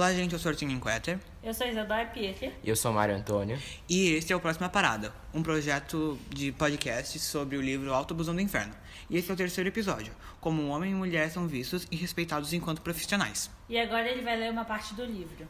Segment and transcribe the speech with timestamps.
[0.00, 1.18] Olá, gente, eu sou Artinho Inqueter.
[1.42, 2.50] Eu sou Isadora Pietri.
[2.64, 3.58] E eu sou Mário Antônio.
[3.86, 8.34] E este é o Próxima Parada, um projeto de podcast sobre o livro Alto Busão
[8.34, 8.72] do Inferno.
[9.10, 10.10] E esse é o terceiro episódio,
[10.40, 13.50] como um homem e mulher são vistos e respeitados enquanto profissionais.
[13.68, 15.46] E agora ele vai ler uma parte do livro.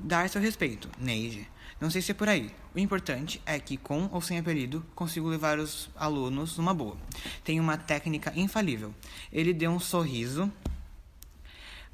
[0.00, 1.48] Dar seu respeito, Neide.
[1.80, 2.50] Não sei se é por aí.
[2.74, 6.96] O importante é que, com ou sem apelido, consigo levar os alunos numa boa.
[7.44, 8.92] Tem uma técnica infalível.
[9.32, 10.52] Ele deu um sorriso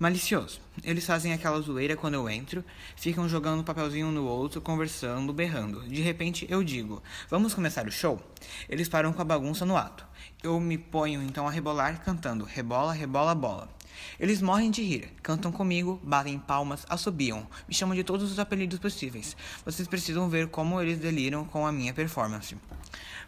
[0.00, 0.60] malicioso.
[0.82, 2.64] Eles fazem aquela zoeira quando eu entro,
[2.96, 5.82] ficam jogando papelzinho um no outro, conversando, berrando.
[5.82, 8.18] De repente eu digo: Vamos começar o show?
[8.66, 10.06] Eles param com a bagunça no ato.
[10.42, 13.68] Eu me ponho então a rebolar, cantando: Rebola, rebola, bola.
[14.18, 18.78] Eles morrem de rir, cantam comigo, batem palmas, assobiam, me chamam de todos os apelidos
[18.78, 19.36] possíveis.
[19.64, 22.56] Vocês precisam ver como eles deliram com a minha performance.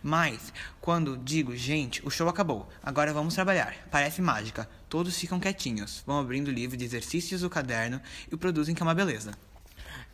[0.02, 4.68] Mas, quando digo, gente, o show acabou, agora vamos trabalhar, parece mágica.
[4.93, 7.98] Todos ficam quietinhos, vão abrindo o livro de exercícios, o caderno
[8.30, 9.32] e produzem que é uma beleza.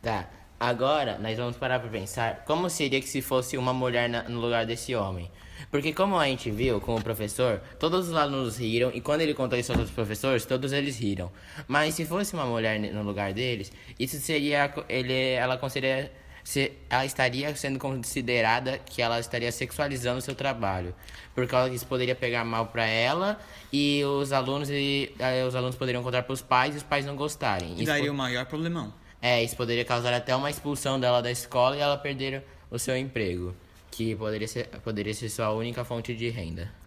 [0.01, 4.23] Tá, agora nós vamos parar para pensar como seria que se fosse uma mulher na,
[4.29, 5.29] no lugar desse homem.
[5.69, 9.33] Porque como a gente viu com o professor, todos os alunos riram e quando ele
[9.33, 11.29] contou isso aos professores, todos eles riram.
[11.67, 16.09] Mas se fosse uma mulher no lugar deles, isso seria ele ela consideraria
[16.49, 20.95] se ela estaria sendo considerada que ela estaria sexualizando o seu trabalho,
[21.35, 23.39] por causa que isso poderia pegar mal para ela
[23.71, 27.05] e os alunos e eh, os alunos poderiam contar para os pais e os pais
[27.05, 27.75] não gostarem.
[27.77, 28.91] E daria o maior problemão.
[29.21, 32.97] É, isso poderia causar até uma expulsão dela da escola e ela perder o seu
[32.97, 33.55] emprego,
[33.91, 36.78] que poderia ser poderia ser sua única fonte de renda.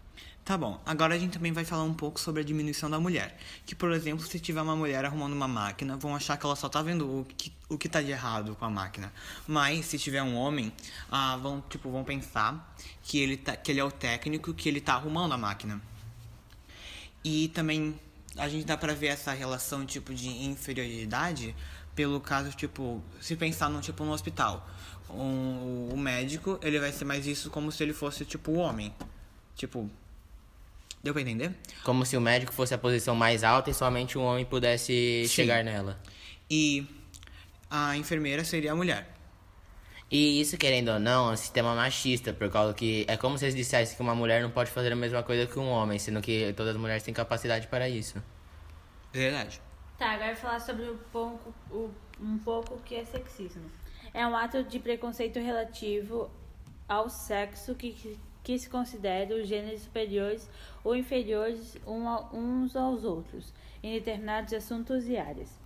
[0.45, 3.39] Tá bom, agora a gente também vai falar um pouco sobre a diminuição da mulher.
[3.65, 6.69] Que, por exemplo, se tiver uma mulher arrumando uma máquina, vão achar que ela só
[6.69, 9.13] tá vendo o que, o que tá de errado com a máquina.
[9.47, 10.73] Mas, se tiver um homem,
[11.09, 14.81] ah, vão, tipo, vão pensar que ele, tá, que ele é o técnico, que ele
[14.81, 15.81] tá arrumando a máquina.
[17.23, 17.95] E também
[18.37, 21.55] a gente dá pra ver essa relação, tipo, de inferioridade
[21.95, 24.69] pelo caso, tipo, se pensar num, tipo, no hospital.
[25.09, 28.93] Um, o médico, ele vai ser mais isso como se ele fosse, tipo, o homem.
[29.55, 29.89] Tipo,
[31.03, 31.53] Deu pra entender?
[31.83, 35.35] Como se o médico fosse a posição mais alta e somente um homem pudesse Sim.
[35.35, 36.01] chegar nela.
[36.49, 36.87] E
[37.69, 39.09] a enfermeira seria a mulher.
[40.09, 43.47] E isso, querendo ou não, é um sistema machista, por causa que é como se
[43.47, 46.21] eles dissessem que uma mulher não pode fazer a mesma coisa que um homem, sendo
[46.21, 48.23] que todas as mulheres têm capacidade para isso.
[49.11, 49.61] Verdade.
[49.99, 51.55] Tá, agora falar sobre um pouco,
[52.21, 53.71] um pouco o que é sexismo.
[54.13, 56.31] É um ato de preconceito relativo
[56.87, 60.49] ao sexo que que se consideram os gêneros superiores
[60.83, 65.61] ou inferiores uns aos outros em determinados assuntos e áreas.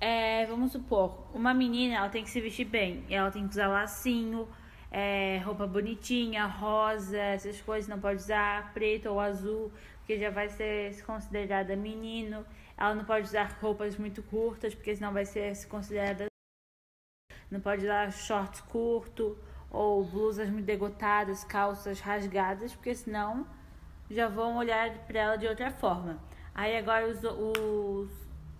[0.00, 3.66] É, vamos supor, uma menina ela tem que se vestir bem, ela tem que usar
[3.66, 4.48] lacinho,
[4.90, 10.48] é, roupa bonitinha, rosa, essas coisas não pode usar preto ou azul, porque já vai
[10.48, 12.46] ser considerada menino.
[12.76, 16.26] Ela não pode usar roupas muito curtas, porque senão vai ser considerada.
[17.50, 19.36] Não pode usar shorts curto
[19.70, 23.46] ou blusas muito degotadas, calças rasgadas, porque senão
[24.10, 26.18] já vão olhar para ela de outra forma.
[26.54, 28.10] Aí agora os, os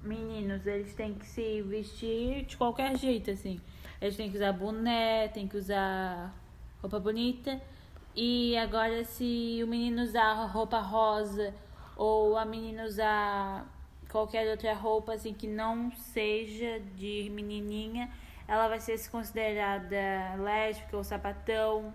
[0.02, 3.60] meninos, eles têm que se vestir de qualquer jeito, assim.
[4.00, 6.34] Eles têm que usar boné, têm que usar
[6.80, 7.60] roupa bonita.
[8.14, 11.54] E agora se o menino usar roupa rosa
[11.96, 13.66] ou a menina usar
[14.08, 18.10] qualquer outra roupa assim que não seja de menininha,
[18.48, 21.92] ela vai ser considerada lésbica ou sapatão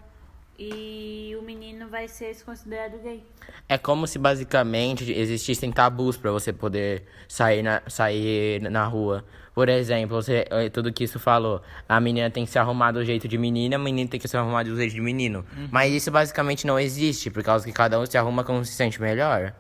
[0.58, 3.26] e o menino vai ser considerado gay.
[3.68, 9.26] É como se basicamente existissem tabus para você poder sair na, sair na rua.
[9.56, 13.04] Por exemplo, você, eh, tudo que isso falou, a menina tem que se arrumar do
[13.04, 15.46] jeito de menina, a menina tem que se arrumar do jeito de menino.
[15.56, 15.70] Uhum.
[15.72, 19.02] Mas isso basicamente não existe, por causa que cada um se arruma como se sente
[19.02, 19.54] melhor.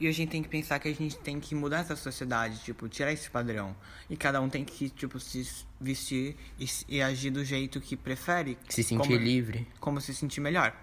[0.00, 2.88] E a gente tem que pensar que a gente tem que mudar essa sociedade, tipo,
[2.88, 3.76] tirar esse padrão.
[4.08, 5.46] E cada um tem que, tipo, se
[5.78, 8.56] vestir e, e agir do jeito que prefere.
[8.66, 9.68] Se sentir como, livre.
[9.78, 10.74] Como se sentir melhor.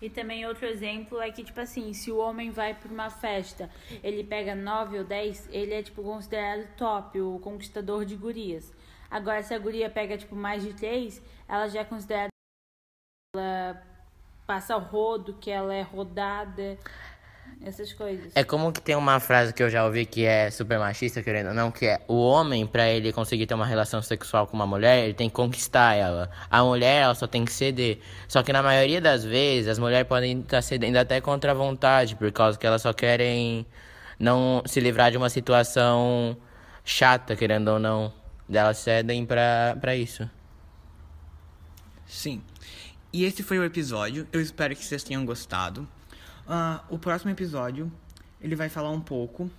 [0.00, 3.68] E também outro exemplo é que, tipo assim, se o homem vai pra uma festa,
[4.02, 8.72] ele pega nove ou dez, ele é, tipo, considerado top, o conquistador de gurias.
[9.10, 12.30] Agora, se a guria pega, tipo, mais de três, ela já é considerada...
[13.34, 13.82] Ela
[14.46, 16.78] passa o rodo, que ela é rodada
[17.64, 18.32] essas coisas.
[18.34, 21.48] É como que tem uma frase que eu já ouvi que é super machista, querendo
[21.48, 24.66] ou não, que é o homem, para ele conseguir ter uma relação sexual com uma
[24.66, 26.30] mulher, ele tem que conquistar ela.
[26.50, 27.98] A mulher, ela só tem que ceder.
[28.28, 32.14] Só que na maioria das vezes, as mulheres podem estar cedendo até contra a vontade,
[32.16, 33.66] por causa que elas só querem
[34.18, 36.36] não se livrar de uma situação
[36.84, 38.12] chata, querendo ou não.
[38.48, 40.28] Elas cedem pra, pra isso.
[42.06, 42.40] Sim.
[43.12, 44.26] E esse foi o episódio.
[44.32, 45.88] Eu espero que vocês tenham gostado.
[46.46, 47.90] Uh, o próximo episódio
[48.40, 49.50] ele vai falar um pouco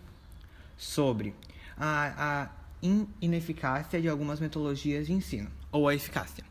[0.77, 1.35] sobre
[1.77, 2.49] a, a
[2.81, 6.43] in ineficácia de algumas metodologias de ensino, ou a eficácia.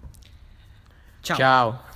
[1.22, 1.36] Tchau.
[1.36, 1.95] Tchau.